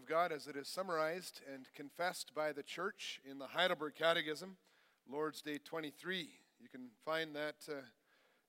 [0.00, 4.56] of God as it is summarized and confessed by the church in the Heidelberg Catechism,
[5.06, 6.30] Lord's Day 23.
[6.58, 7.82] You can find that uh,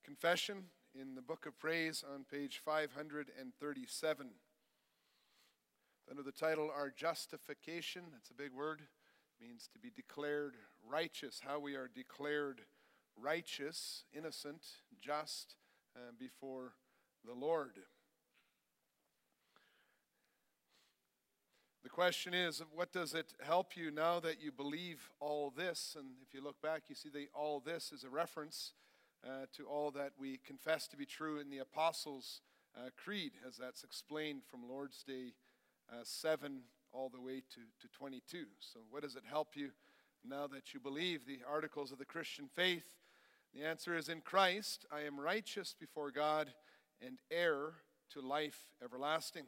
[0.01, 0.63] confession
[0.97, 4.27] in the Book of Praise on page 537.
[6.09, 8.83] Under the title, Our Justification, that's a big word,
[9.41, 10.55] means to be declared
[10.89, 12.61] righteous, how we are declared
[13.21, 14.63] righteous, innocent,
[15.01, 15.55] just
[15.97, 16.75] uh, before
[17.25, 17.73] the Lord.
[21.83, 25.95] The question is, what does it help you now that you believe all this?
[25.97, 28.73] And if you look back, you see that all this is a reference
[29.25, 32.41] uh, to all that we confess to be true in the Apostles'
[32.77, 35.33] uh, Creed, as that's explained from Lord's Day
[35.91, 36.59] uh, 7
[36.93, 38.45] all the way to, to 22.
[38.59, 39.71] So, what does it help you
[40.23, 42.85] now that you believe the articles of the Christian faith?
[43.55, 46.53] The answer is in Christ, I am righteous before God
[47.03, 47.73] and heir
[48.11, 49.45] to life everlasting.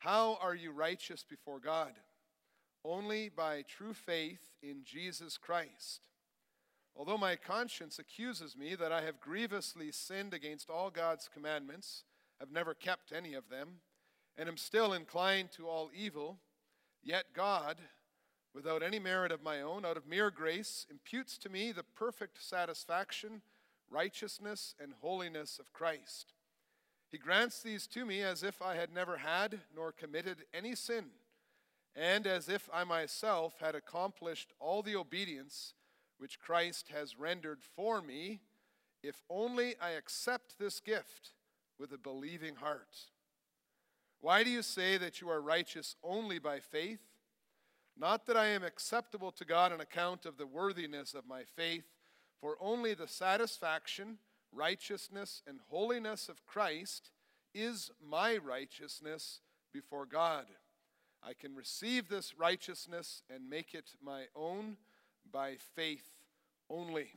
[0.00, 1.92] How are you righteous before God?
[2.86, 6.08] Only by true faith in Jesus Christ.
[6.96, 12.04] Although my conscience accuses me that I have grievously sinned against all God's commandments,
[12.38, 13.80] have never kept any of them,
[14.38, 16.38] and am still inclined to all evil,
[17.02, 17.76] yet God,
[18.54, 22.42] without any merit of my own, out of mere grace, imputes to me the perfect
[22.42, 23.42] satisfaction,
[23.90, 26.32] righteousness, and holiness of Christ.
[27.10, 31.06] He grants these to me as if I had never had nor committed any sin,
[31.96, 35.74] and as if I myself had accomplished all the obedience
[36.18, 38.40] which Christ has rendered for me,
[39.02, 41.30] if only I accept this gift
[41.78, 42.96] with a believing heart.
[44.20, 47.00] Why do you say that you are righteous only by faith?
[47.96, 51.84] Not that I am acceptable to God on account of the worthiness of my faith,
[52.40, 54.18] for only the satisfaction
[54.52, 57.10] righteousness and holiness of Christ
[57.54, 59.40] is my righteousness
[59.72, 60.46] before God.
[61.22, 64.76] I can receive this righteousness and make it my own
[65.30, 66.08] by faith
[66.68, 67.08] only.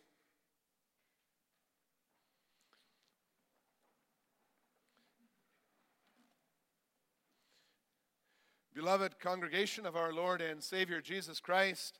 [8.74, 12.00] Beloved congregation of our Lord and Savior Jesus Christ,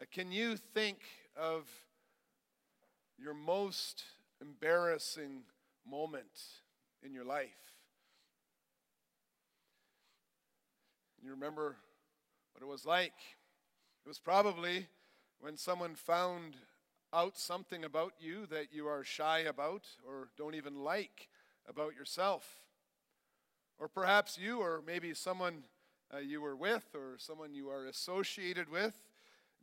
[0.00, 0.98] uh, can you think
[1.36, 1.68] of
[3.18, 4.04] your most
[4.42, 5.42] embarrassing
[5.88, 6.24] moment
[7.04, 7.78] in your life.
[11.22, 11.76] You remember
[12.52, 13.14] what it was like.
[14.04, 14.88] It was probably
[15.40, 16.56] when someone found
[17.12, 21.28] out something about you that you are shy about or don't even like
[21.68, 22.56] about yourself.
[23.78, 25.64] Or perhaps you, or maybe someone
[26.12, 28.94] uh, you were with, or someone you are associated with,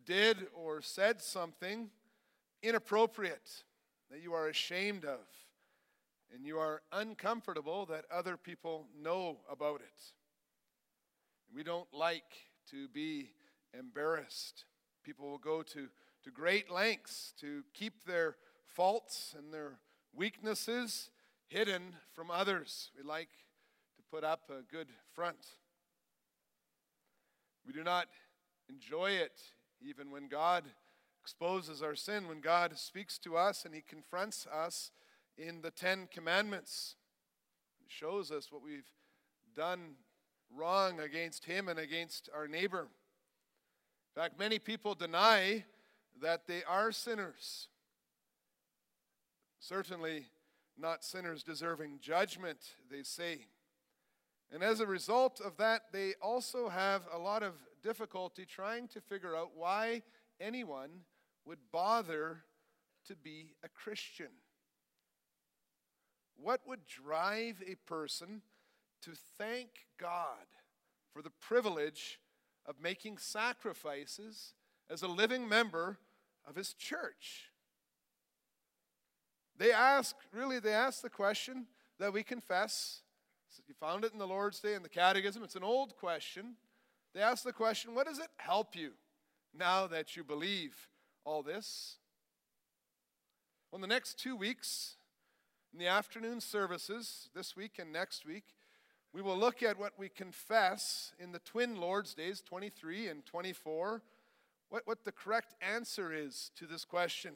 [0.06, 1.89] did or said something
[2.63, 3.63] inappropriate
[4.09, 5.19] that you are ashamed of
[6.33, 10.13] and you are uncomfortable that other people know about it.
[11.53, 13.31] We don't like to be
[13.77, 14.65] embarrassed.
[15.03, 15.87] People will go to,
[16.23, 18.35] to great lengths to keep their
[18.67, 19.79] faults and their
[20.13, 21.09] weaknesses
[21.47, 22.91] hidden from others.
[22.95, 23.29] We like
[23.97, 25.47] to put up a good front.
[27.65, 28.07] We do not
[28.69, 29.41] enjoy it
[29.81, 30.63] even when God
[31.29, 34.90] exposes our sin when God speaks to us and He confronts us
[35.38, 36.95] in the Ten Commandments.
[37.78, 38.90] He shows us what we've
[39.56, 39.91] done
[40.51, 42.88] wrong against Him and against our neighbor.
[44.16, 45.66] In fact, many people deny
[46.19, 47.68] that they are sinners.
[49.59, 50.25] Certainly
[50.79, 52.57] not sinners deserving judgment,
[52.89, 53.45] they say.
[54.51, 57.53] And as a result of that, they also have a lot of
[57.84, 60.01] difficulty trying to figure out why
[60.41, 60.89] anyone
[61.49, 62.43] would bother
[63.07, 64.27] to be a Christian?
[66.37, 68.43] What would drive a person
[69.01, 70.45] to thank God
[71.11, 72.19] for the privilege
[72.67, 74.53] of making sacrifices
[74.91, 75.97] as a living member
[76.47, 77.49] of his church?
[79.57, 81.65] They ask, really, they ask the question
[81.97, 83.01] that we confess.
[83.67, 85.43] You found it in the Lord's Day in the Catechism.
[85.43, 86.57] It's an old question.
[87.15, 88.91] They ask the question what does it help you
[89.51, 90.88] now that you believe
[91.25, 91.98] all this?
[93.71, 94.95] Well, the next two weeks,
[95.71, 98.56] in the afternoon services, this week and next week,
[99.13, 104.01] we will look at what we confess in the twin Lord's days, 23 and 24,
[104.69, 107.33] what, what the correct answer is to this question.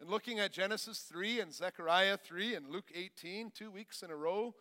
[0.00, 4.16] And looking at Genesis 3 and Zechariah 3 and Luke 18, two weeks in a
[4.16, 4.54] row,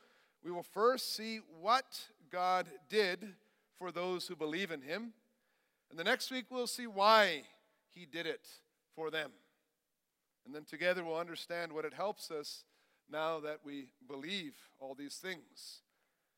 [0.44, 2.00] we will first see what
[2.31, 3.33] God did
[3.77, 5.13] for those who believe in Him.
[5.89, 7.44] And the next week, we'll see why
[7.95, 8.47] he did it
[8.95, 9.31] for them.
[10.45, 12.65] And then together we'll understand what it helps us
[13.09, 15.81] now that we believe all these things.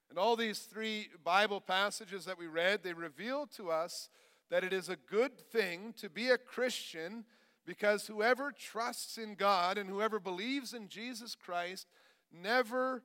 [0.10, 4.10] And all these three Bible passages that we read, they reveal to us
[4.50, 7.26] that it is a good thing to be a Christian
[7.66, 11.88] because whoever trusts in God and whoever believes in Jesus Christ
[12.32, 13.04] never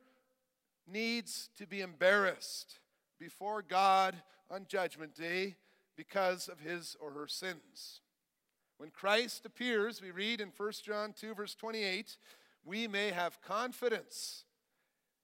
[0.86, 2.78] needs to be embarrassed
[3.18, 4.14] before God
[4.48, 5.56] on Judgment Day
[5.96, 8.00] because of his or her sins.
[8.82, 12.16] When Christ appears, we read in 1 John 2, verse 28,
[12.64, 14.42] we may have confidence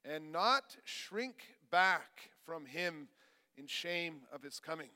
[0.05, 3.09] and not shrink back from him
[3.57, 4.91] in shame of his coming.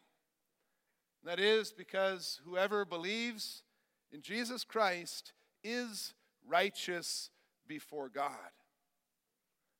[1.20, 3.64] And that is because whoever believes
[4.12, 5.32] in Jesus Christ
[5.64, 6.14] is
[6.48, 7.30] righteous
[7.66, 8.52] before God.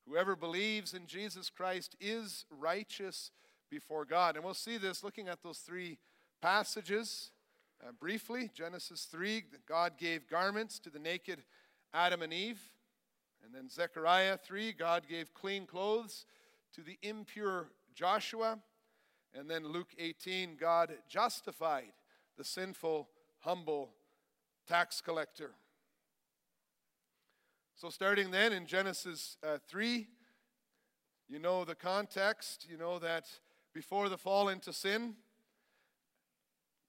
[0.08, 3.31] Whoever believes in Jesus Christ is righteous
[3.70, 4.34] before God.
[4.34, 5.99] And we'll see this looking at those three
[6.40, 7.31] passages
[7.87, 8.50] uh, briefly.
[8.55, 11.43] Genesis 3, God gave garments to the naked
[11.93, 12.61] Adam and Eve.
[13.44, 16.26] And then Zechariah 3, God gave clean clothes
[16.75, 18.58] to the impure Joshua.
[19.34, 21.93] And then Luke 18, God justified
[22.37, 23.08] the sinful,
[23.40, 23.90] humble
[24.69, 25.52] tax collector.
[27.75, 30.06] So, starting then in Genesis uh, 3,
[31.29, 32.67] you know the context.
[32.70, 33.26] You know that
[33.75, 35.14] before the fall into sin,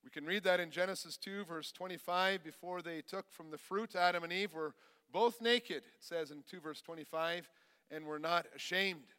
[0.04, 2.44] we can read that in Genesis 2, verse 25.
[2.44, 4.74] Before they took from the fruit, Adam and Eve were
[5.12, 7.50] both naked, it says in 2, verse 25,
[7.90, 9.14] and were not ashamed.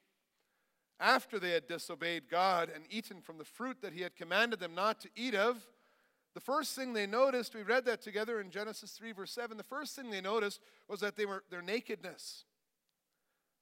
[1.01, 4.75] After they had disobeyed God and eaten from the fruit that He had commanded them
[4.75, 5.67] not to eat of,
[6.35, 9.57] the first thing they noticed, we read that together in Genesis 3, verse 7.
[9.57, 12.45] The first thing they noticed was that they were their nakedness.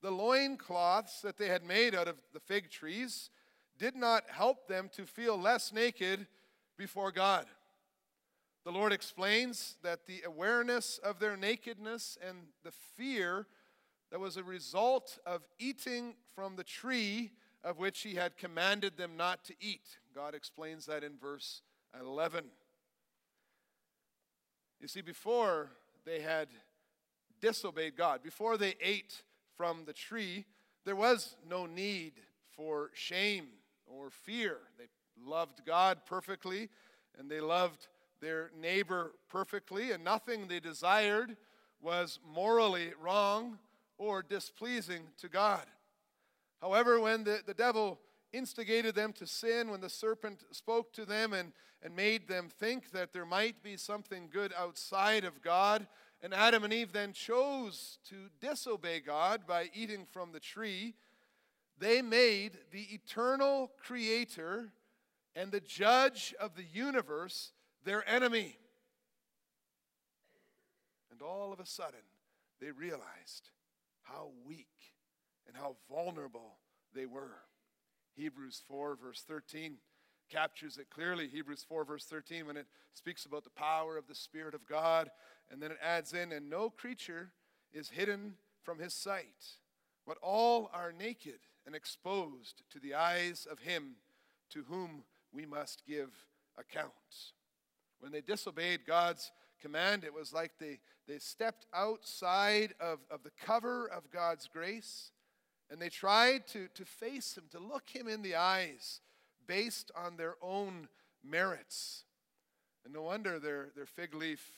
[0.00, 3.30] The loincloths that they had made out of the fig trees
[3.78, 6.26] did not help them to feel less naked
[6.76, 7.46] before God.
[8.64, 13.46] The Lord explains that the awareness of their nakedness and the fear
[14.10, 17.32] that was a result of eating from the tree
[17.64, 19.98] of which He had commanded them not to eat.
[20.14, 21.62] God explains that in verse
[21.98, 22.44] 11.
[24.80, 25.70] You see, before
[26.04, 26.48] they had
[27.40, 29.22] disobeyed God, before they ate
[29.56, 30.44] from the tree,
[30.84, 32.14] there was no need
[32.50, 33.46] for shame
[33.86, 34.58] or fear.
[34.78, 34.86] They
[35.26, 36.68] loved God perfectly
[37.18, 37.88] and they loved
[38.20, 41.36] their neighbor perfectly, and nothing they desired
[41.80, 43.58] was morally wrong
[43.98, 45.64] or displeasing to God.
[46.60, 47.98] However, when the, the devil
[48.32, 51.52] instigated them to sin, when the serpent spoke to them and,
[51.82, 55.86] and made them think that there might be something good outside of God.
[56.22, 60.94] And Adam and Eve then chose to disobey God by eating from the tree.
[61.78, 64.72] They made the eternal creator
[65.34, 67.52] and the judge of the universe
[67.84, 68.56] their enemy.
[71.10, 72.00] And all of a sudden,
[72.60, 73.50] they realized
[74.02, 74.68] how weak
[75.46, 76.58] and how vulnerable
[76.94, 77.42] they were.
[78.14, 79.76] Hebrews 4, verse 13,
[80.30, 81.28] captures it clearly.
[81.28, 85.10] Hebrews 4, verse 13, when it speaks about the power of the Spirit of God,
[85.50, 87.30] and then it adds in, and no creature
[87.72, 89.58] is hidden from his sight,
[90.06, 93.96] but all are naked and exposed to the eyes of him
[94.50, 96.10] to whom we must give
[96.58, 96.92] account.
[98.00, 99.30] When they disobeyed God's
[99.60, 105.10] command, it was like they, they stepped outside of, of the cover of God's grace
[105.70, 109.00] and they tried to, to face him, to look him in the eyes
[109.46, 110.86] based on their own
[111.24, 112.04] merits.
[112.84, 114.50] And no wonder their, their fig leaf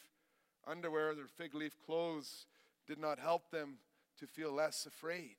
[0.66, 2.46] underwear, their fig leaf clothes
[2.86, 3.74] did not help them
[4.18, 5.36] to feel less afraid.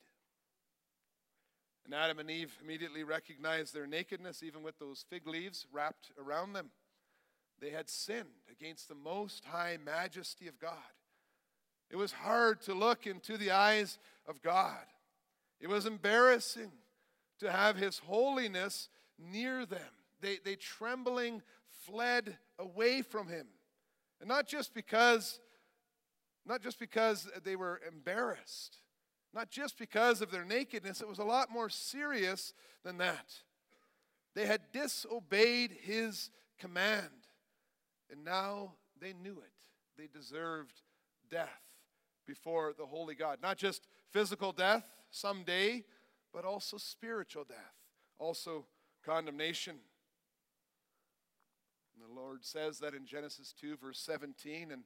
[1.86, 6.54] And Adam and Eve immediately recognized their nakedness, even with those fig leaves wrapped around
[6.54, 6.72] them.
[7.62, 10.74] They had sinned against the most high majesty of God.
[11.92, 14.84] It was hard to look into the eyes of God.
[15.62, 16.72] It was embarrassing
[17.40, 18.90] to have his holiness
[19.20, 19.80] near them.
[20.22, 21.44] They, they trembling
[21.86, 23.48] fled away from him.
[24.20, 25.40] And not just because
[26.48, 28.78] not just because they were embarrassed,
[29.36, 33.34] not just because of their nakedness, it was a lot more serious than that.
[34.34, 37.28] They had disobeyed his command,
[38.10, 39.52] and now they knew it.
[39.98, 40.82] They deserved
[41.30, 41.62] death
[42.26, 43.40] before the holy God.
[43.42, 45.84] Not just physical death someday,
[46.34, 47.76] but also spiritual death,
[48.18, 48.66] also
[49.06, 49.76] condemnation.
[51.94, 54.72] And the Lord says that in Genesis 2, verse 17.
[54.72, 54.84] And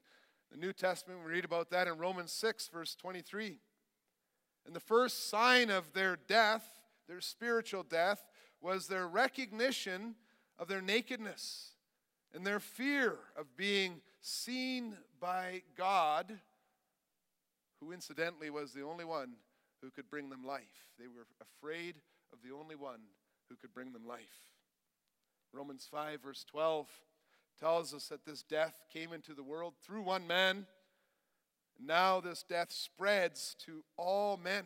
[0.51, 3.59] the New Testament, we read about that in Romans 6, verse 23.
[4.69, 6.63] And the first sign of their death,
[7.07, 8.23] their spiritual death,
[8.61, 10.13] was their recognition
[10.59, 11.71] of their nakedness
[12.35, 16.37] and their fear of being seen by God
[17.79, 19.37] who incidentally was the only one
[19.81, 20.85] who could bring them life.
[20.99, 21.95] They were afraid
[22.31, 22.99] of the only one
[23.49, 24.53] who could bring them life.
[25.51, 26.87] Romans 5, verse 12,
[27.59, 30.67] tells us that this death came into the world through one man.
[31.79, 34.63] Now this death spreads to all men.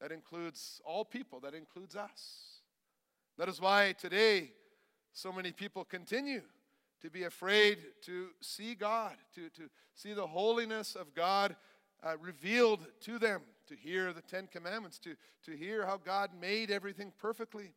[0.00, 2.60] That includes all people, that includes us.
[3.38, 4.50] That is why today
[5.12, 6.42] so many people continue
[7.00, 11.56] to be afraid to see God, to, to see the holiness of God
[12.02, 15.14] uh, revealed to them, to hear the Ten Commandments, to,
[15.44, 17.72] to hear how God made everything perfectly.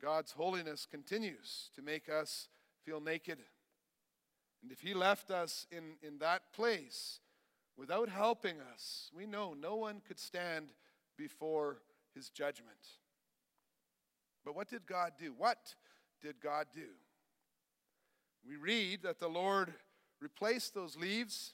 [0.00, 2.48] God's holiness continues to make us
[2.84, 3.38] feel naked.
[4.64, 7.20] And if He left us in, in that place
[7.76, 10.72] without helping us, we know no one could stand
[11.18, 11.82] before
[12.14, 12.78] His judgment.
[14.42, 15.34] But what did God do?
[15.36, 15.74] What
[16.22, 16.88] did God do?
[18.48, 19.74] We read that the Lord
[20.18, 21.52] replaced those leaves,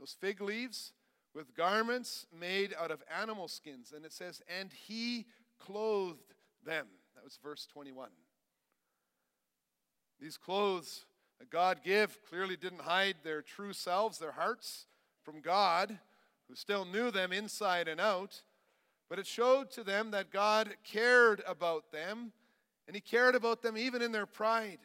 [0.00, 0.94] those fig leaves,
[1.34, 3.92] with garments made out of animal skins.
[3.94, 5.26] And it says, and He
[5.58, 6.32] clothed
[6.64, 6.86] them.
[7.14, 8.08] That was verse 21.
[10.18, 11.04] These clothes
[11.50, 14.86] God give clearly didn't hide their true selves, their hearts,
[15.22, 15.98] from God,
[16.48, 18.42] who still knew them inside and out.
[19.08, 22.32] But it showed to them that God cared about them,
[22.86, 24.78] and He cared about them even in their pride.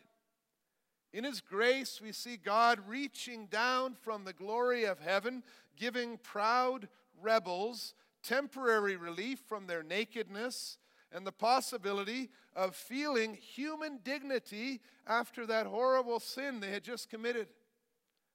[1.12, 5.43] In His grace, we see God reaching down from the glory of heaven,
[5.75, 6.88] giving proud
[7.22, 7.93] rebels
[8.24, 10.77] temporary relief from their nakedness
[11.13, 17.48] and the possibility of feeling human dignity after that horrible sin they had just committed.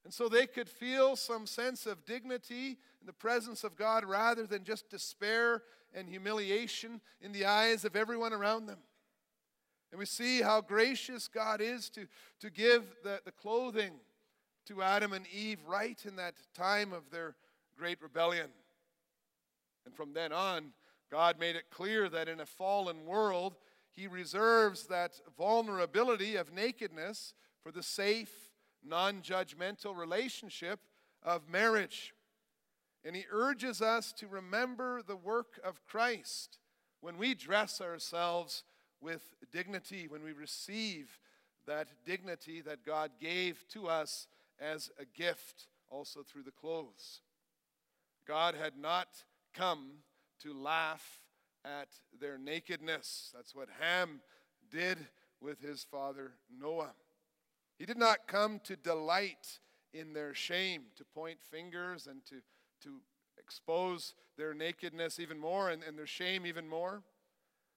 [0.04, 4.46] And so they could feel some sense of dignity in the presence of God rather
[4.46, 5.62] than just despair
[5.94, 8.78] and humiliation in the eyes of everyone around them.
[9.90, 12.06] And we see how gracious God is to,
[12.40, 13.92] to give the, the clothing
[14.66, 17.34] to Adam and Eve right in that time of their
[17.76, 18.48] great rebellion.
[19.86, 20.72] And from then on,
[21.10, 23.56] God made it clear that in a fallen world,
[23.92, 28.50] He reserves that vulnerability of nakedness for the safe,
[28.84, 30.80] non judgmental relationship
[31.22, 32.14] of marriage.
[33.04, 36.58] And He urges us to remember the work of Christ
[37.00, 38.64] when we dress ourselves
[39.00, 41.18] with dignity, when we receive
[41.66, 44.26] that dignity that God gave to us
[44.60, 47.20] as a gift, also through the clothes.
[48.26, 49.08] God had not
[49.54, 50.02] come
[50.42, 51.20] to laugh
[51.64, 51.88] at
[52.20, 53.32] their nakedness.
[53.34, 54.20] That's what Ham
[54.70, 54.98] did
[55.40, 56.92] with his father Noah.
[57.78, 59.60] He did not come to delight
[59.92, 62.36] in their shame, to point fingers and to,
[62.82, 63.00] to
[63.38, 67.02] expose their nakedness even more and, and their shame even more.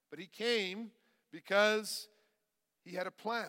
[0.10, 0.92] But he came
[1.32, 2.08] because
[2.84, 3.48] he had a plan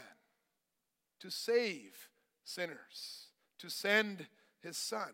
[1.21, 2.09] to save
[2.45, 3.29] sinners,
[3.59, 4.27] to send
[4.63, 5.13] his son.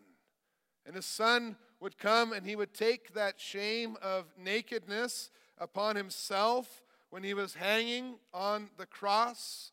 [0.89, 5.29] And his son would come and he would take that shame of nakedness
[5.59, 6.81] upon himself
[7.11, 9.71] when he was hanging on the cross,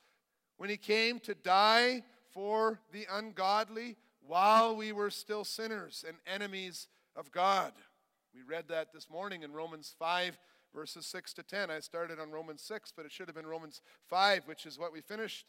[0.58, 2.02] when he came to die
[2.34, 3.96] for the ungodly
[4.26, 7.72] while we were still sinners and enemies of God.
[8.34, 10.36] We read that this morning in Romans 5,
[10.74, 11.70] verses 6 to 10.
[11.70, 13.80] I started on Romans 6, but it should have been Romans
[14.10, 15.46] 5, which is what we finished.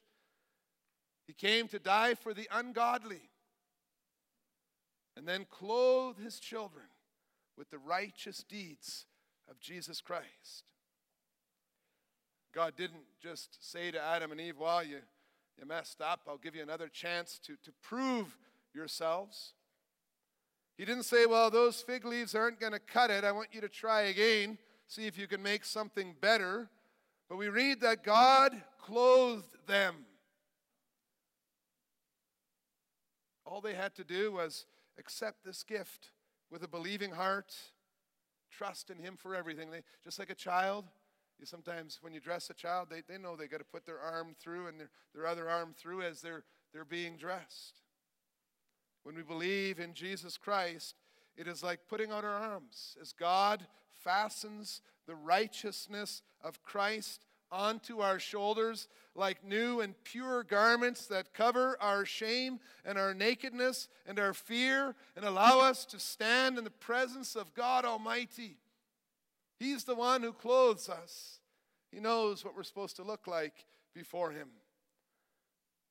[1.26, 3.32] He came to die for the ungodly
[5.18, 6.86] and then clothe his children
[7.58, 9.08] with the righteous deeds
[9.50, 10.64] of Jesus Christ.
[12.54, 15.00] God didn't just say to Adam and Eve, Well, you,
[15.58, 16.22] you messed up.
[16.28, 18.38] I'll give you another chance to, to prove
[18.76, 19.54] yourselves.
[20.78, 23.24] He didn't say, Well, those fig leaves aren't going to cut it.
[23.24, 26.70] I want you to try again, see if you can make something better.
[27.28, 29.96] But we read that God clothed them.
[33.46, 34.66] All they had to do was
[35.00, 36.12] accept this gift
[36.52, 37.54] with a believing heart,
[38.52, 39.72] trust in Him for everything.
[39.72, 40.86] They, just like a child,
[41.40, 44.00] you sometimes, when you dress a child, they, they know they got to put their
[44.00, 47.82] arm through and their, their other arm through as they're, they're being dressed.
[49.04, 50.96] When we believe in Jesus Christ,
[51.38, 58.00] it is like putting out our arms as God fastens the righteousness of Christ onto
[58.00, 64.20] our shoulders like new and pure garments that cover our shame and our nakedness and
[64.20, 68.58] our fear and allow us to stand in the presence of God Almighty.
[69.60, 71.40] He's the one who clothes us.
[71.92, 74.50] He knows what we're supposed to look like before Him.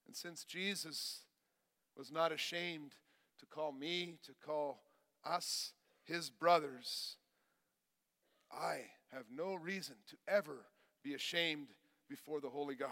[0.07, 1.23] And since Jesus
[1.97, 2.93] was not ashamed
[3.41, 4.83] to call me, to call
[5.25, 5.73] us
[6.05, 7.17] His brothers,
[8.53, 8.83] I
[9.13, 10.67] have no reason to ever
[11.07, 11.69] be ashamed
[12.09, 12.91] before the holy God.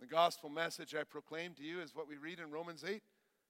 [0.00, 3.02] The gospel message I proclaim to you is what we read in Romans 8,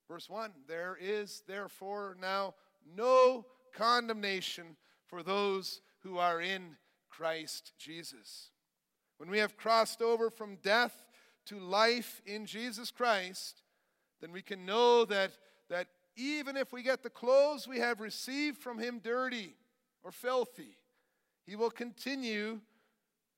[0.08, 0.50] verse 1.
[0.66, 2.54] There is therefore now
[2.96, 3.44] no
[3.74, 6.76] condemnation for those who are in
[7.10, 8.48] Christ Jesus.
[9.18, 11.04] When we have crossed over from death
[11.46, 13.62] to life in Jesus Christ,
[14.22, 15.32] then we can know that,
[15.68, 19.54] that even if we get the clothes we have received from Him dirty
[20.02, 20.78] or filthy,
[21.44, 22.60] He will continue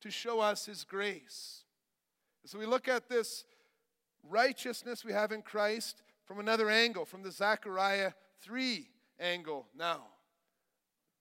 [0.01, 1.65] to show us His grace.
[2.47, 3.45] So we look at this
[4.29, 8.89] righteousness we have in Christ from another angle, from the Zechariah 3
[9.19, 10.03] angle now.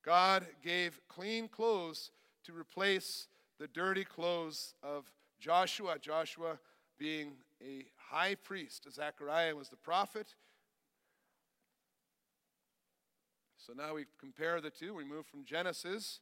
[0.03, 2.11] God gave clean clothes
[2.45, 3.27] to replace
[3.59, 5.97] the dirty clothes of Joshua.
[5.99, 6.57] Joshua
[6.97, 10.35] being a high priest, Zechariah was the prophet.
[13.57, 14.95] So now we compare the two.
[14.95, 16.21] We move from Genesis,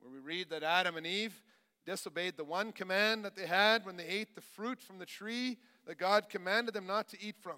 [0.00, 1.40] where we read that Adam and Eve
[1.84, 5.58] disobeyed the one command that they had when they ate the fruit from the tree
[5.86, 7.56] that God commanded them not to eat from.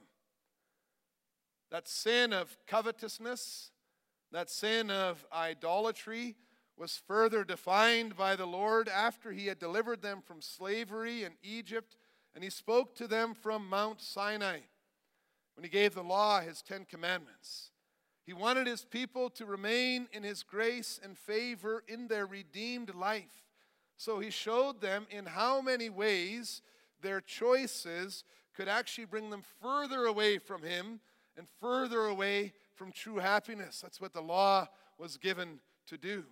[1.71, 3.71] That sin of covetousness,
[4.33, 6.37] that sin of idolatry,
[6.77, 11.97] was further defined by the Lord after he had delivered them from slavery in Egypt,
[12.35, 14.61] and he spoke to them from Mount Sinai
[15.55, 17.71] when he gave the law, his Ten Commandments.
[18.27, 23.44] He wanted his people to remain in his grace and favor in their redeemed life.
[24.05, 26.61] So he showed them in how many ways
[27.01, 28.23] their choices
[28.55, 31.01] could actually bring them further away from him
[31.39, 33.81] and further away from true happiness.
[33.81, 34.69] That's what the law
[34.99, 36.23] was given to do.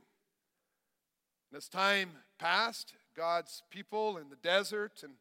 [1.50, 5.14] And as time passed, God's people in the desert and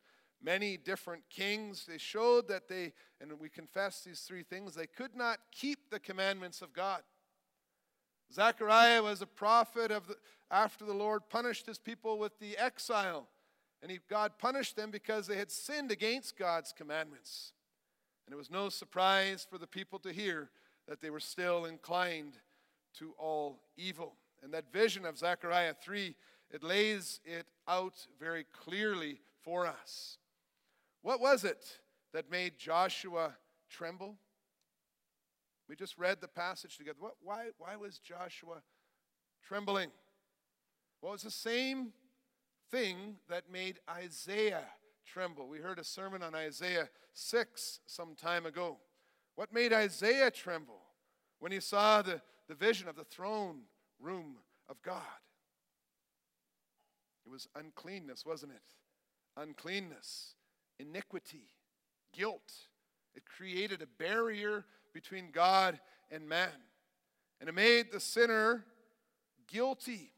[0.43, 2.91] many different kings, they showed that they,
[3.21, 7.03] and we confess these three things, they could not keep the commandments of God.
[8.33, 10.15] Zechariah was a prophet of the,
[10.49, 13.27] after the Lord punished his people with the exile.
[13.81, 17.53] And he, God punished them because they had sinned against God's commandments.
[18.25, 20.49] And it was no surprise for the people to hear
[20.87, 22.33] that they were still inclined
[22.99, 24.13] to all evil.
[24.43, 26.15] And that vision of Zechariah 3,
[26.51, 30.17] it lays it out very clearly for us.
[31.01, 31.79] What was it
[32.13, 33.35] that made Joshua
[33.69, 34.15] tremble?
[35.71, 36.97] We just read the passage together.
[36.99, 38.61] What, why, why was Joshua
[39.41, 39.89] trembling?
[41.01, 41.93] Well, it was the same
[42.69, 44.65] thing that made Isaiah
[45.05, 45.47] tremble.
[45.47, 48.79] We heard a sermon on Isaiah 6 some time ago.
[49.35, 50.81] What made Isaiah tremble
[51.39, 53.61] when he saw the, the vision of the throne
[53.97, 54.99] room of God.
[57.25, 59.41] It was uncleanness, wasn't it?
[59.41, 60.35] Uncleanness,
[60.79, 61.47] iniquity,
[62.11, 62.51] guilt.
[63.15, 66.49] It created a barrier between God and man.
[67.39, 68.65] And it made the sinner
[69.47, 70.11] guilty,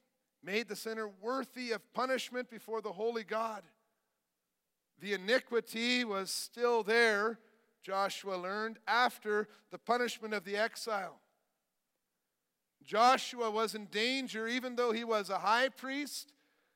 [0.43, 3.63] made the sinner worthy of punishment before the holy God.
[4.99, 7.39] The iniquity was still there,
[7.81, 11.19] Joshua learned, after the punishment of the exile.
[12.83, 16.33] Joshua was in danger, even though he was a high priest.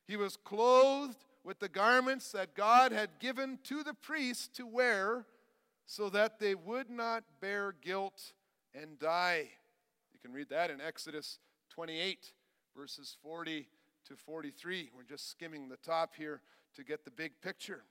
[0.08, 5.26] He was clothed with the garments that God had given to the priests to wear
[5.88, 8.34] so that they would not bear guilt
[8.76, 9.50] and die.
[10.12, 11.40] You can read that in Exodus
[11.72, 12.34] 28,
[12.76, 13.68] verses 40
[14.10, 14.90] to 43.
[14.96, 16.42] We're just skimming the top here
[16.76, 17.84] to get the big picture.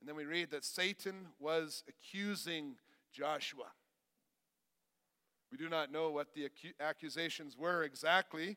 [0.00, 2.76] And then we read that Satan was accusing
[3.12, 3.72] Joshua.
[5.50, 6.48] We do not know what the
[6.80, 8.56] accusations were exactly,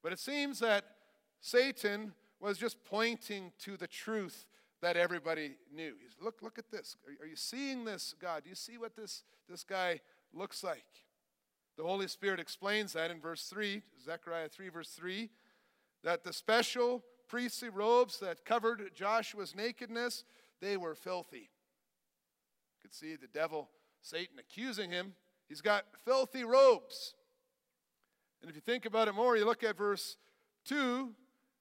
[0.00, 0.84] but it seems that
[1.40, 4.46] Satan was just pointing to the truth
[4.82, 5.94] that everybody knew.
[6.00, 6.96] He's, look, look at this.
[7.06, 8.44] Are, are you seeing this, God?
[8.44, 10.00] Do you see what this, this guy
[10.32, 10.84] looks like?
[11.76, 15.30] The Holy Spirit explains that in verse 3, Zechariah 3, verse 3,
[16.02, 20.24] that the special priestly robes that covered Joshua's nakedness,
[20.60, 21.48] they were filthy.
[22.68, 23.68] You could see the devil,
[24.02, 25.14] Satan, accusing him
[25.50, 27.14] He's got filthy robes.
[28.40, 30.16] And if you think about it more, you look at verse
[30.66, 31.10] 2,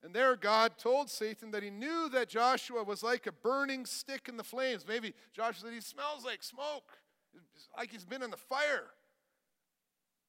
[0.04, 4.28] and there God told Satan that he knew that Joshua was like a burning stick
[4.30, 4.86] in the flames.
[4.88, 7.00] Maybe Joshua said he smells like smoke,
[7.78, 8.88] like he's been in the fire.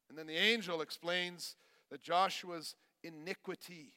[0.08, 1.54] And then the angel explains
[1.90, 3.92] that Joshua's iniquity,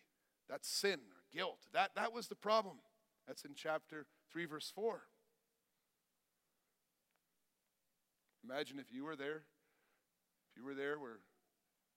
[0.49, 2.75] that sin or guilt, that, that was the problem.
[3.27, 5.01] That's in chapter 3, verse 4.
[8.43, 9.43] Imagine if you were there
[10.53, 11.17] if you were there where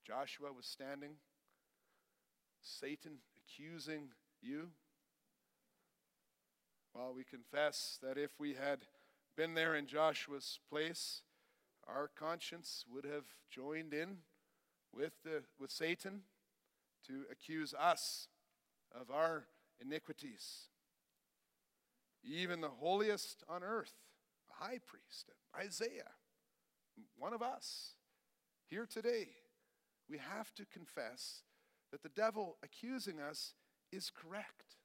[0.05, 1.11] Joshua was standing,
[2.61, 4.09] Satan accusing
[4.41, 4.69] you,
[6.93, 8.79] well, we confess that if we had
[9.35, 11.21] been there in Joshua's place,
[11.87, 14.17] our conscience would have joined in
[14.93, 16.21] with, the, with Satan
[17.05, 18.27] to accuse us
[18.99, 19.45] of our
[19.79, 20.69] iniquities.
[22.23, 23.93] Even the holiest on earth,
[24.49, 26.11] a high priest, Isaiah,
[27.17, 27.93] one of us,
[28.69, 29.27] here today
[30.09, 31.43] we have to confess
[31.91, 33.53] that the devil accusing us
[33.91, 34.75] is correct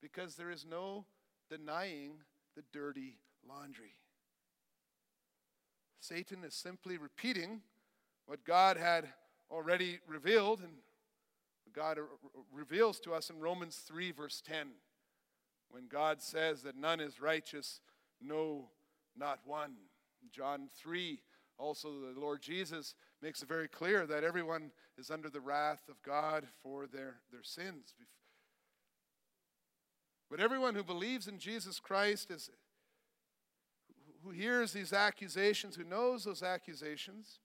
[0.00, 1.06] because there is no
[1.50, 2.18] denying
[2.56, 3.94] the dirty laundry.
[6.00, 7.62] Satan is simply repeating
[8.26, 9.08] what God had
[9.50, 10.72] already revealed and
[11.74, 11.98] God
[12.52, 14.68] reveals to us in Romans 3, verse 10,
[15.70, 17.80] when God says that none is righteous,
[18.20, 18.68] no,
[19.16, 19.72] not one.
[20.30, 21.20] John 3,
[21.58, 26.00] also the Lord Jesus makes it very clear that everyone is under the wrath of
[26.02, 27.94] God for their, their sins.
[30.30, 32.50] But everyone who believes in Jesus Christ is
[34.22, 37.38] who hears these accusations, who knows those accusations,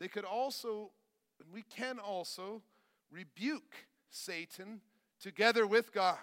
[0.00, 0.90] they could also,
[1.40, 2.60] and we can also,
[3.10, 4.82] rebuke Satan
[5.18, 6.18] together with God.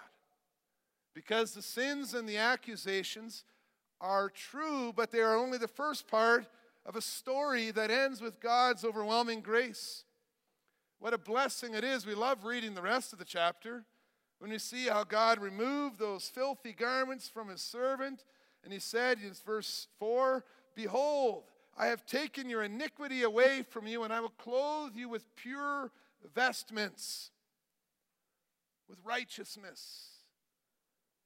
[1.15, 3.43] Because the sins and the accusations
[3.99, 6.45] are true, but they are only the first part
[6.85, 10.03] of a story that ends with God's overwhelming grace.
[10.99, 12.05] What a blessing it is.
[12.05, 13.85] We love reading the rest of the chapter
[14.39, 18.23] when we see how God removed those filthy garments from his servant
[18.63, 20.43] and he said in verse 4
[20.75, 21.43] Behold,
[21.77, 25.91] I have taken your iniquity away from you, and I will clothe you with pure
[26.33, 27.31] vestments,
[28.87, 30.20] with righteousness.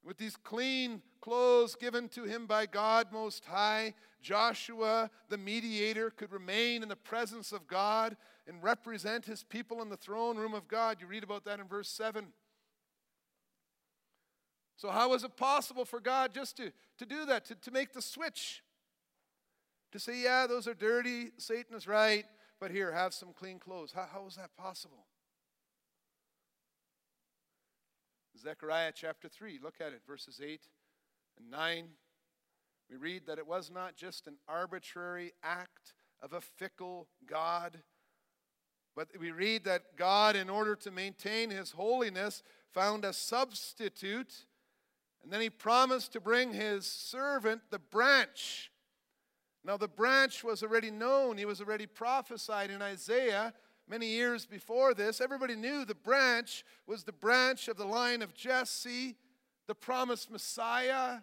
[0.05, 6.31] With these clean clothes given to him by God Most High, Joshua, the mediator, could
[6.31, 8.15] remain in the presence of God
[8.47, 10.97] and represent his people in the throne room of God.
[11.01, 12.27] You read about that in verse 7.
[14.77, 17.93] So, how was it possible for God just to, to do that, to, to make
[17.93, 18.61] the switch?
[19.91, 22.25] To say, yeah, those are dirty, Satan is right,
[22.59, 23.93] but here, have some clean clothes.
[23.95, 25.05] How, how was that possible?
[28.37, 30.61] Zechariah chapter 3, look at it, verses 8
[31.39, 31.87] and 9.
[32.89, 37.81] We read that it was not just an arbitrary act of a fickle God,
[38.95, 42.43] but we read that God, in order to maintain his holiness,
[42.73, 44.45] found a substitute
[45.25, 48.71] and then he promised to bring his servant the branch.
[49.63, 53.51] Now, the branch was already known, he was already prophesied in Isaiah
[53.87, 55.21] many years before this.
[55.21, 59.15] Everybody knew the branch was the branch of the line of Jesse,
[59.67, 61.19] the promised Messiah,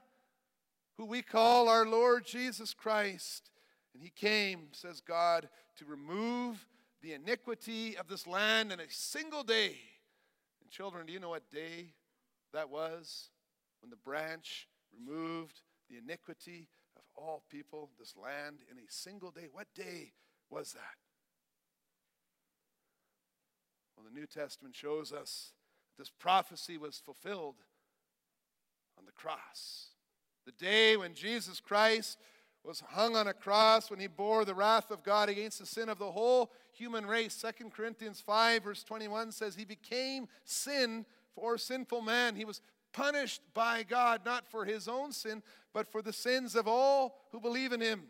[0.96, 3.50] who we call our Lord Jesus Christ.
[3.94, 6.66] And he came, says God, to remove
[7.02, 9.76] the iniquity of this land in a single day.
[10.62, 11.94] And children, do you know what day
[12.52, 13.30] that was?
[13.82, 19.48] when the branch removed the iniquity of all people, this land, in a single day.
[19.50, 20.12] What day
[20.48, 21.11] was that?
[23.96, 25.52] Well, the New Testament shows us
[25.98, 27.56] this prophecy was fulfilled
[28.98, 29.88] on the cross.
[30.46, 32.18] The day when Jesus Christ
[32.64, 35.88] was hung on a cross, when he bore the wrath of God against the sin
[35.88, 37.44] of the whole human race.
[37.58, 42.36] 2 Corinthians 5, verse 21 says, He became sin for sinful man.
[42.36, 42.60] He was
[42.92, 47.40] punished by God, not for his own sin, but for the sins of all who
[47.40, 48.04] believe in him.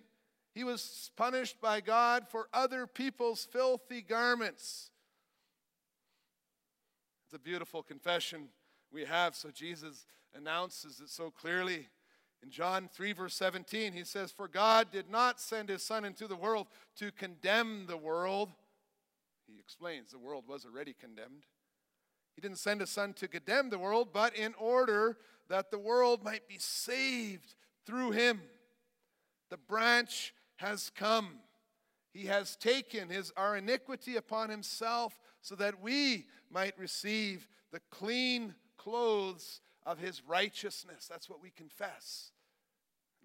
[0.55, 4.90] He was punished by God for other people's filthy garments.
[7.33, 8.49] It's a beautiful confession
[8.92, 9.35] we have.
[9.35, 10.05] So Jesus
[10.37, 11.88] announces it so clearly.
[12.42, 16.29] In John 3, verse 17, he says, For God did not send his Son into
[16.29, 16.66] the world
[16.97, 18.51] to condemn the world.
[19.47, 21.45] He explains the world was already condemned,
[22.35, 25.16] he didn't send his son to condemn the world, but in order
[25.49, 27.55] that the world might be saved
[27.87, 28.42] through him.
[29.49, 31.38] The branch has come.
[32.12, 38.55] He has taken his our iniquity upon himself so that we might receive the clean
[38.77, 41.07] clothes of his righteousness.
[41.09, 42.33] That's what we confess.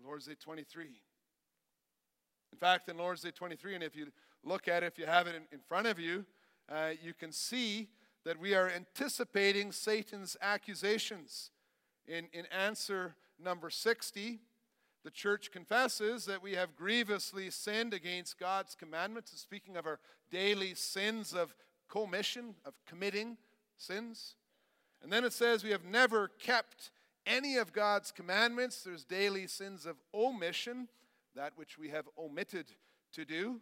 [0.03, 0.85] Lord's Day 23.
[0.85, 4.07] In fact, in Lord's Day 23, and if you
[4.43, 6.25] look at it, if you have it in, in front of you,
[6.69, 7.89] uh, you can see
[8.23, 11.51] that we are anticipating Satan's accusations.
[12.07, 14.39] In, in answer number 60,
[15.07, 19.31] the church confesses that we have grievously sinned against God's commandments.
[19.39, 21.55] Speaking of our daily sins of
[21.87, 23.37] commission, of committing
[23.77, 24.35] sins.
[25.01, 26.91] And then it says we have never kept
[27.25, 28.83] any of God's commandments.
[28.83, 30.89] There's daily sins of omission,
[31.37, 32.65] that which we have omitted
[33.13, 33.61] to do.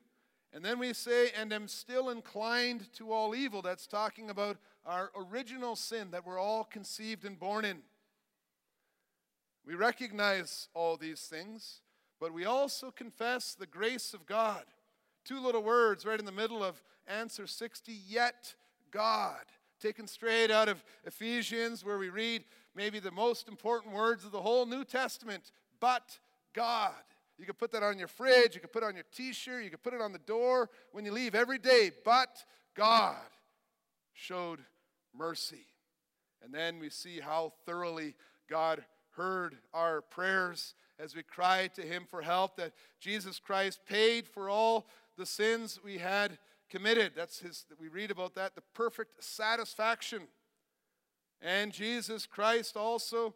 [0.51, 3.62] And then we say, and am still inclined to all evil.
[3.62, 7.84] That's talking about our original sin that we're all conceived and born in.
[9.65, 11.82] We recognize all these things,
[12.19, 14.63] but we also confess the grace of God.
[15.23, 18.54] Two little words right in the middle of answer 60 yet
[18.91, 19.41] God.
[19.82, 22.43] Taken straight out of Ephesians, where we read
[22.75, 26.19] maybe the most important words of the whole New Testament, but
[26.54, 26.93] God.
[27.38, 29.63] You could put that on your fridge, you could put it on your t shirt,
[29.63, 31.91] you could put it on the door when you leave every day.
[32.06, 32.43] But
[32.75, 33.17] God
[34.13, 34.60] showed
[35.13, 35.65] mercy.
[36.43, 38.15] And then we see how thoroughly
[38.49, 44.28] God heard our prayers as we cried to Him for help, that Jesus Christ paid
[44.28, 46.38] for all the sins we had
[46.69, 47.13] committed.
[47.15, 50.23] That's His, we read about that, the perfect satisfaction.
[51.41, 53.34] And Jesus Christ also,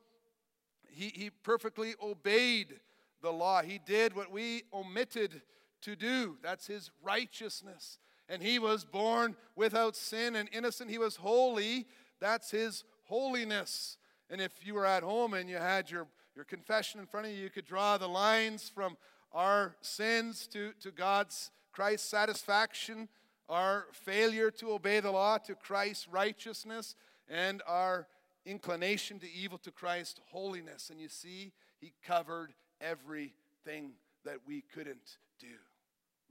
[0.89, 2.79] He, he perfectly obeyed
[3.21, 3.61] the law.
[3.61, 5.41] He did what we omitted
[5.81, 6.37] to do.
[6.41, 7.99] That's His righteousness.
[8.27, 10.89] And He was born without sin and innocent.
[10.89, 11.87] He was holy.
[12.19, 13.97] That's His holiness.
[14.29, 17.33] And if you were at home and you had your, your confession in front of
[17.33, 18.97] you, you could draw the lines from
[19.31, 23.09] our sins to, to God's Christ's satisfaction,
[23.47, 26.95] our failure to obey the law to Christ's righteousness,
[27.27, 28.07] and our
[28.45, 30.89] inclination to evil to Christ's holiness.
[30.89, 33.91] And you see, He covered everything
[34.25, 35.47] that we couldn't do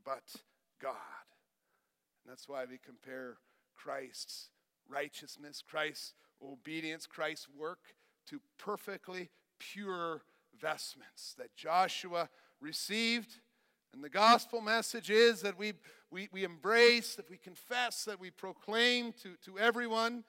[0.08, 0.40] but
[0.80, 1.26] God.
[2.24, 3.36] And that's why we compare
[3.76, 4.48] Christ's
[4.88, 7.94] righteousness, Christ's obedience, Christ's work
[8.28, 10.22] to perfectly pure
[10.60, 12.28] vestments that Joshua
[12.60, 13.40] received.
[13.92, 15.72] And the gospel message is that we,
[16.10, 20.24] we, we embrace, that we confess, that we proclaim to, to everyone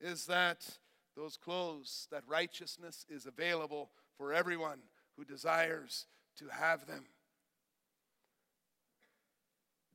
[0.00, 0.78] is that
[1.16, 4.78] those clothes, that righteousness is available for everyone
[5.16, 7.04] who desires to have them.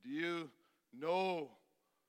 [0.02, 0.50] Do you
[0.92, 1.50] know?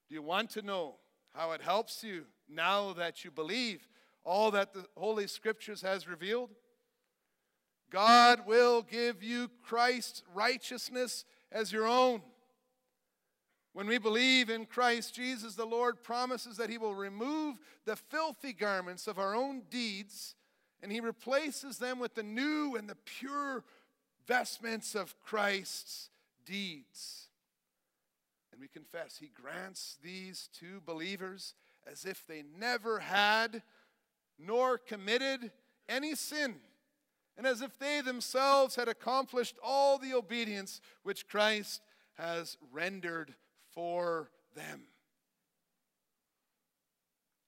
[0.09, 0.95] Do you want to know
[1.33, 3.87] how it helps you now that you believe
[4.23, 6.49] all that the Holy Scriptures has revealed?
[7.89, 12.21] God will give you Christ's righteousness as your own.
[13.73, 18.53] When we believe in Christ Jesus, the Lord promises that He will remove the filthy
[18.53, 20.35] garments of our own deeds
[20.81, 23.63] and He replaces them with the new and the pure
[24.27, 26.09] vestments of Christ's
[26.45, 27.27] deeds.
[28.51, 31.53] And we confess He grants these to believers
[31.89, 33.61] as if they never had
[34.37, 35.51] nor committed
[35.87, 36.55] any sin,
[37.37, 41.81] and as if they themselves had accomplished all the obedience which Christ
[42.15, 43.35] has rendered
[43.73, 44.83] for them.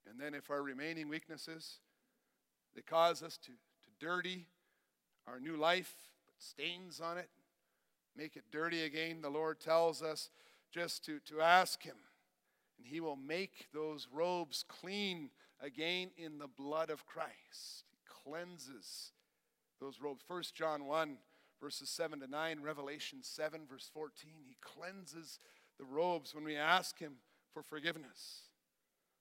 [0.10, 1.80] And then, if our remaining weaknesses
[2.76, 4.46] they cause us to, to dirty
[5.28, 5.94] our new life,
[6.26, 7.30] put stains on it,
[8.16, 10.30] make it dirty again, the Lord tells us
[10.72, 11.96] just to, to ask Him
[12.78, 15.30] and he will make those robes clean
[15.62, 17.86] again in the blood of Christ.
[17.92, 19.12] He cleanses
[19.80, 20.24] those robes.
[20.28, 21.18] 1 John 1,
[21.62, 24.32] verses 7 to 9, Revelation 7, verse 14.
[24.48, 25.40] He cleanses
[25.78, 27.14] the robes when we ask him
[27.54, 28.42] for forgiveness.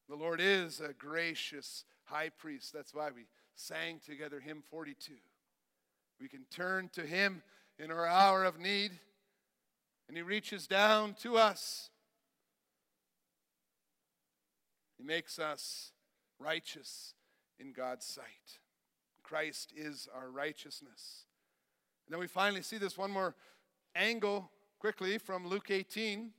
[0.09, 2.73] The Lord is a gracious high priest.
[2.73, 5.13] That's why we sang together hymn 42.
[6.21, 7.43] We can turn to him
[7.79, 8.93] in our hour of need,
[10.09, 11.91] and he reaches down to us
[14.97, 15.93] he makes us
[16.39, 17.15] righteous
[17.59, 18.61] in God's sight.
[19.23, 21.25] Christ is our righteousness.
[22.07, 23.35] And then we finally see this one more
[23.95, 26.31] angle quickly from Luke 18.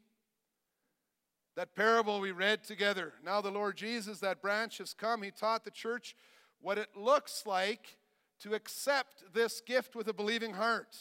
[1.56, 3.14] That parable we read together.
[3.24, 5.24] Now, the Lord Jesus, that branch has come.
[5.24, 6.16] He taught the church
[6.62, 7.98] what it looks like
[8.40, 10.96] to accept this gift with a believing heart.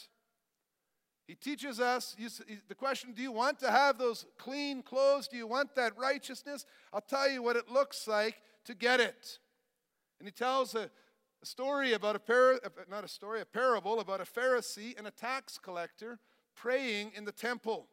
[1.27, 2.15] He teaches us
[2.69, 5.27] the question do you want to have those clean clothes?
[5.27, 6.65] Do you want that righteousness?
[6.93, 9.39] I'll tell you what it looks like to get it.
[10.19, 10.89] And he tells a,
[11.41, 12.59] a story about a par,
[12.89, 16.19] not a story, a parable about a Pharisee and a tax collector
[16.55, 17.87] praying in the temple.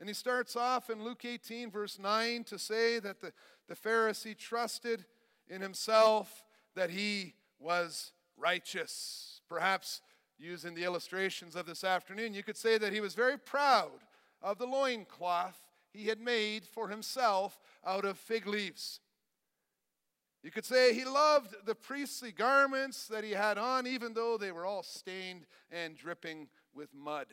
[0.00, 3.32] And he starts off in Luke 18, verse 9, to say that the,
[3.68, 5.04] the Pharisee trusted
[5.48, 6.42] in himself
[6.74, 9.40] that he was righteous.
[9.48, 10.00] Perhaps
[10.44, 13.90] using the illustrations of this afternoon, you could say that he was very proud
[14.42, 15.58] of the loincloth
[15.92, 19.00] he had made for himself out of fig leaves.
[20.42, 24.52] You could say he loved the priestly garments that he had on, even though they
[24.52, 27.28] were all stained and dripping with mud.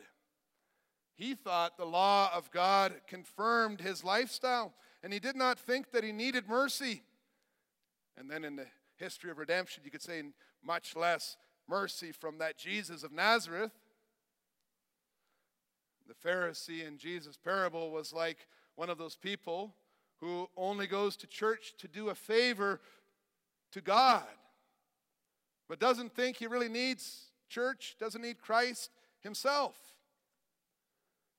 [1.14, 4.72] He thought the law of God confirmed his lifestyle,
[5.02, 7.02] and he did not think that he needed mercy.
[8.16, 10.22] And then in the history of redemption, you could say
[10.64, 11.36] much less
[11.72, 13.72] mercy from that Jesus of Nazareth.
[16.06, 19.74] The Pharisee in Jesus' parable was like one of those people
[20.20, 22.78] who only goes to church to do a favor
[23.70, 24.26] to God,
[25.66, 29.74] but doesn't think he really needs church, doesn't need Christ himself.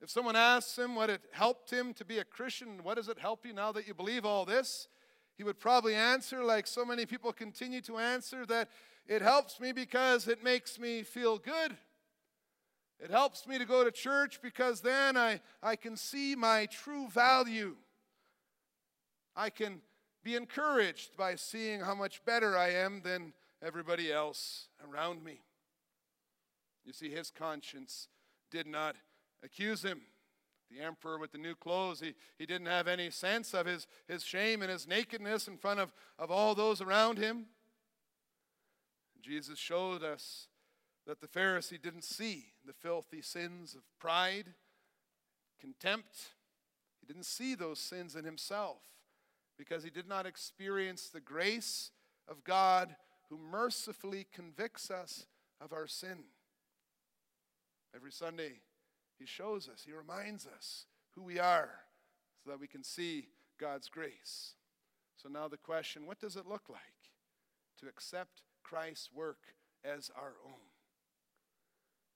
[0.02, 3.20] If someone asks him what it helped him to be a Christian, what does it
[3.20, 4.88] help you now that you believe all this?
[5.38, 8.70] He would probably answer, like so many people continue to answer, that
[9.08, 11.76] it helps me because it makes me feel good.
[13.00, 17.10] It helps me to go to church because then I, I can see my true
[17.10, 17.76] value.
[19.36, 19.82] I can
[20.24, 25.42] be encouraged by seeing how much better I am than everybody else around me.
[26.86, 28.08] You see, his conscience
[28.52, 28.96] did not
[29.44, 30.02] accuse him.
[30.72, 34.24] The emperor with the new clothes, he, he didn't have any sense of his, his
[34.24, 37.48] shame and his nakedness in front of, of all those around him.
[39.24, 40.48] Jesus showed us
[41.08, 44.54] that the Pharisee didn't see the filthy sins of pride,
[45.60, 46.16] contempt.
[47.00, 48.82] He didn't see those sins in himself
[49.58, 51.92] because he did not experience the grace
[52.28, 52.96] of God
[53.30, 55.26] who mercifully convicts us
[55.62, 56.20] of our sin.
[57.96, 58.60] Every Sunday,
[59.18, 61.70] he shows us, he reminds us who we are
[62.44, 63.28] so that we can see
[63.60, 64.56] God's grace.
[65.16, 66.82] So now the question what does it look like
[67.80, 69.40] to accept Christ's work
[69.84, 70.70] as our own?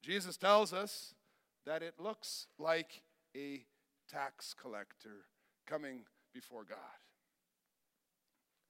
[0.01, 1.13] Jesus tells us
[1.65, 3.01] that it looks like
[3.35, 3.65] a
[4.09, 5.25] tax collector
[5.65, 6.01] coming
[6.33, 6.77] before God.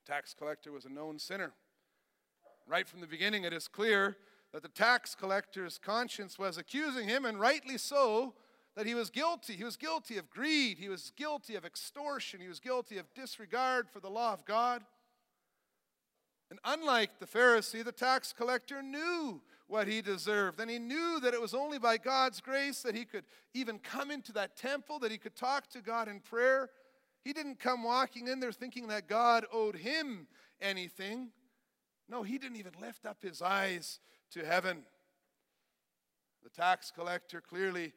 [0.06, 1.54] Tax collector was a known sinner.
[2.66, 4.18] Right from the beginning, it is clear
[4.54, 8.34] that the tax collector's conscience was accusing him, and rightly so,
[8.76, 9.54] that he was guilty.
[9.54, 13.90] He was guilty of greed, he was guilty of extortion, he was guilty of disregard
[13.90, 14.84] for the law of God.
[16.50, 20.60] And unlike the Pharisee, the tax collector knew what he deserved.
[20.60, 24.12] And he knew that it was only by God's grace that he could even come
[24.12, 26.70] into that temple, that he could talk to God in prayer.
[27.24, 30.28] He didn't come walking in there thinking that God owed him
[30.62, 31.30] anything.
[32.08, 34.00] No, he didn't even lift up his eyes
[34.32, 34.84] to heaven.
[36.44, 37.92] The tax collector clearly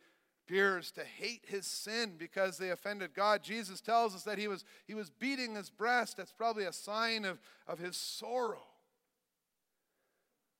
[0.50, 3.42] appears to hate his sin because they offended God.
[3.44, 6.16] Jesus tells us that he was, he was beating his breast.
[6.16, 8.62] That's probably a sign of, of his sorrow.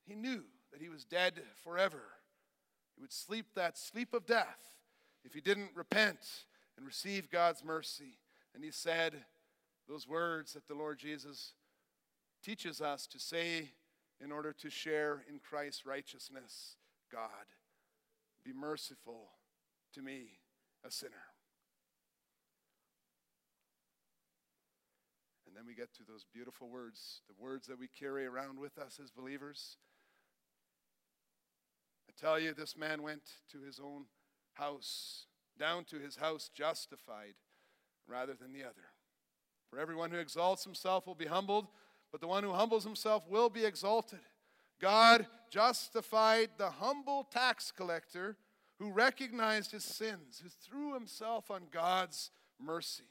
[0.07, 2.03] He knew that he was dead forever.
[2.95, 4.61] He would sleep that sleep of death
[5.25, 6.19] if he didn't repent
[6.77, 8.19] and receive God's mercy.
[8.55, 9.15] And he said
[9.89, 11.55] those words that the Lord Jesus
[12.45, 13.73] teaches us to say
[14.25, 16.77] in order to share in Christ's righteousness
[17.11, 17.47] God,
[18.45, 19.31] be merciful
[19.95, 20.39] to me,
[20.85, 21.25] a sinner.
[25.47, 28.79] And then we get to those beautiful words, the words that we carry around with
[28.79, 29.79] us as believers.
[32.09, 34.05] I tell you, this man went to his own
[34.55, 35.27] house,
[35.59, 37.35] down to his house justified
[38.07, 38.93] rather than the other.
[39.69, 41.69] For everyone who exalts himself will be humbled,
[42.11, 44.21] but the one who humbles himself will be exalted.
[44.81, 48.37] God justified the humble tax collector
[48.81, 53.05] who recognized his sins, who threw himself on God's mercy.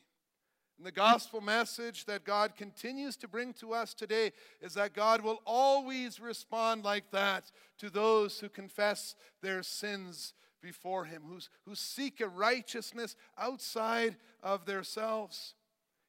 [0.77, 5.21] And the gospel message that God continues to bring to us today is that God
[5.21, 11.75] will always respond like that to those who confess their sins before Him, who's, who
[11.75, 15.53] seek a righteousness outside of themselves.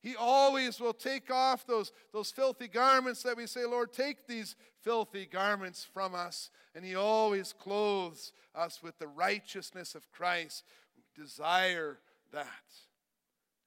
[0.03, 4.57] He always will take off those, those filthy garments that we say, Lord, take these
[4.83, 6.51] filthy garments from us.
[6.75, 10.65] And He always clothes us with the righteousness of Christ.
[10.97, 11.99] We desire
[12.33, 12.47] that.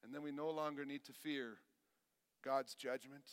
[0.04, 1.58] And then we no longer need to fear
[2.44, 3.24] God's judgment,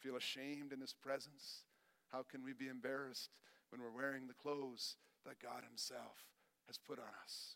[0.00, 1.62] feel ashamed in His presence.
[2.10, 3.30] How can we be embarrassed
[3.70, 6.26] when we're wearing the clothes that God Himself
[6.66, 7.54] has put on us?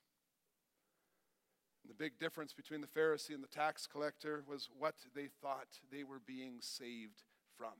[1.87, 6.03] The big difference between the Pharisee and the tax collector was what they thought they
[6.03, 7.23] were being saved
[7.57, 7.75] from.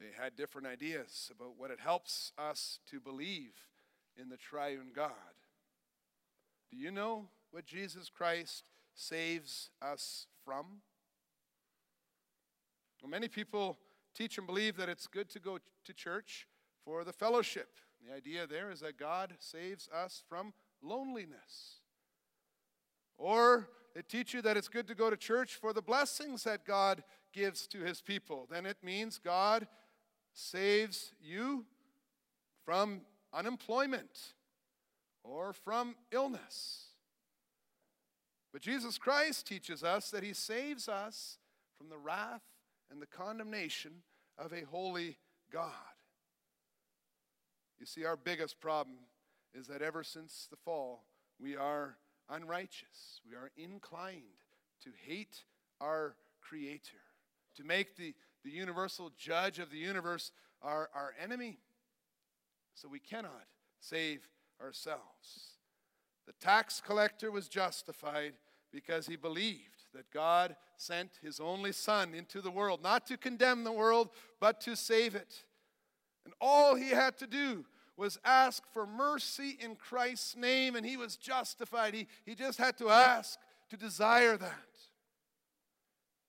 [0.00, 3.54] They had different ideas about what it helps us to believe
[4.16, 5.12] in the triune God.
[6.70, 10.82] Do you know what Jesus Christ saves us from?
[13.02, 13.78] Well, many people
[14.14, 16.46] teach and believe that it's good to go to church
[16.84, 17.68] for the fellowship
[18.06, 21.80] the idea there is that God saves us from loneliness.
[23.16, 26.64] Or they teach you that it's good to go to church for the blessings that
[26.64, 28.46] God gives to his people.
[28.50, 29.66] Then it means God
[30.32, 31.64] saves you
[32.64, 34.34] from unemployment
[35.24, 36.86] or from illness.
[38.52, 41.38] But Jesus Christ teaches us that he saves us
[41.76, 42.42] from the wrath
[42.90, 44.02] and the condemnation
[44.38, 45.18] of a holy
[45.52, 45.72] God.
[47.78, 48.96] You see, our biggest problem
[49.54, 51.04] is that ever since the fall,
[51.40, 51.96] we are
[52.28, 53.20] unrighteous.
[53.28, 54.22] We are inclined
[54.82, 55.44] to hate
[55.80, 56.96] our Creator,
[57.56, 61.58] to make the, the universal judge of the universe our, our enemy.
[62.74, 63.44] So we cannot
[63.80, 64.26] save
[64.62, 65.58] ourselves.
[66.26, 68.34] The tax collector was justified
[68.72, 73.64] because he believed that God sent his only Son into the world, not to condemn
[73.64, 74.10] the world,
[74.40, 75.44] but to save it.
[76.28, 77.64] And all he had to do
[77.96, 81.94] was ask for mercy in Christ's name, and he was justified.
[81.94, 83.38] He, he just had to ask
[83.70, 84.52] to desire that.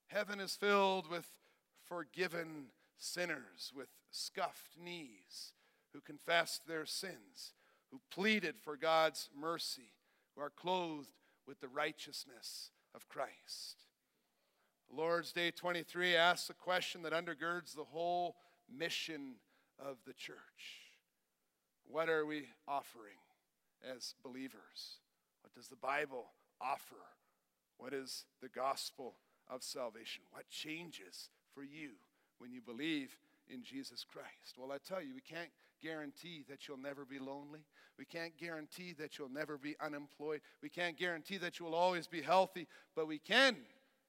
[0.07, 1.27] Heaven is filled with
[1.85, 5.51] forgiven sinners with scuffed knees
[5.91, 7.51] who confessed their sins,
[7.91, 9.91] who pleaded for God's mercy,
[10.33, 11.11] who are clothed
[11.45, 13.83] with the righteousness of Christ.
[14.89, 18.37] Lord's Day 23 asks a question that undergirds the whole
[18.73, 19.35] mission
[19.79, 20.83] of the church.
[21.85, 23.17] What are we offering
[23.83, 24.99] as believers?
[25.41, 26.25] What does the Bible
[26.61, 26.95] offer?
[27.77, 29.15] What is the gospel
[29.49, 30.23] of salvation?
[30.31, 31.91] What changes for you
[32.37, 33.17] when you believe
[33.47, 34.57] in Jesus Christ?
[34.57, 35.49] Well, I tell you, we can't
[35.81, 37.65] guarantee that you'll never be lonely.
[37.97, 40.41] We can't guarantee that you'll never be unemployed.
[40.61, 43.55] We can't guarantee that you will always be healthy, but we can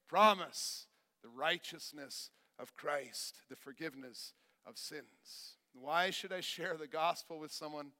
[0.07, 0.87] promise
[1.23, 4.33] the righteousness of Christ, the forgiveness
[4.67, 5.57] of sins.
[5.73, 7.91] Why should I share the gospel with someone?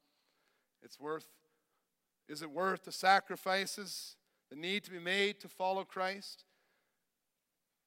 [0.84, 1.28] It's worth
[2.32, 4.15] is it worth the sacrifices,
[4.49, 6.45] the need to be made to follow Christ?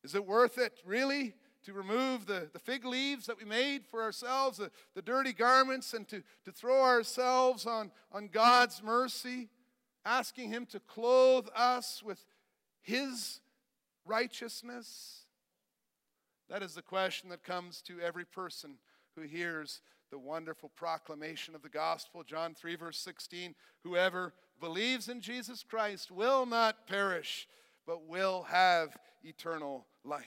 [0.03, 4.03] Is it worth it, really, to remove the, the fig leaves that we made for
[4.03, 9.49] ourselves, the, the dirty garments, and to, to throw ourselves on, on God's mercy,
[10.05, 12.22] asking Him to clothe us with
[12.82, 13.41] His
[14.05, 15.24] righteousness?
[16.51, 18.76] That is the question that comes to every person
[19.15, 22.23] who hears the wonderful proclamation of the gospel.
[22.23, 27.49] John 3, verse 16 Whoever believes in Jesus Christ will not perish,
[27.87, 30.23] but will have eternal life.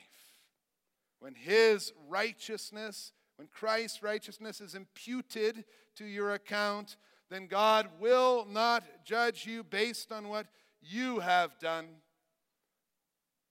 [1.19, 5.63] When his righteousness, when Christ's righteousness is imputed
[5.95, 6.97] to your account,
[7.29, 10.47] then God will not judge you based on what
[10.81, 11.87] you have done,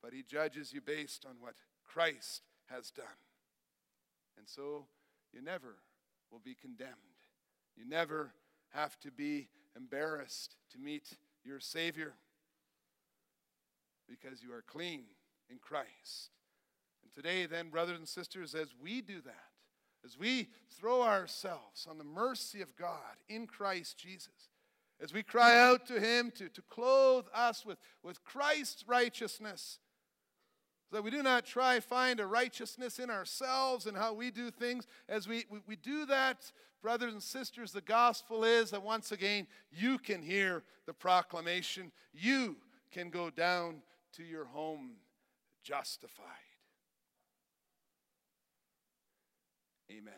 [0.03, 3.07] but he judges you based on what Christ has done.
[4.39, 4.87] And so
[5.37, 5.76] you never
[6.32, 6.91] will be condemned.
[7.76, 8.32] You never
[8.70, 11.11] have to be embarrassed to meet
[11.45, 12.14] your Savior
[14.09, 15.05] because you are clean
[15.51, 16.30] in Christ.
[17.03, 19.51] And today, then, brothers and sisters, as we do that,
[20.05, 24.49] as we throw ourselves on the mercy of God in Christ Jesus,
[25.03, 29.80] as we cry out to Him to, to clothe us with, with Christ's righteousness,
[30.89, 34.51] so that we do not try find a righteousness in ourselves and how we do
[34.51, 34.87] things.
[35.09, 39.49] As we, we, we do that, brothers and sisters, the gospel is that once again
[39.72, 41.91] you can hear the proclamation.
[42.12, 42.57] You
[42.93, 43.82] can go down
[44.14, 44.93] to your home
[45.64, 46.24] justified.
[49.91, 50.14] Amen.